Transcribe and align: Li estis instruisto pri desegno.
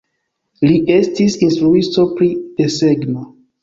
Li 0.67 0.79
estis 0.95 1.37
instruisto 1.49 2.09
pri 2.19 2.35
desegno. 2.61 3.33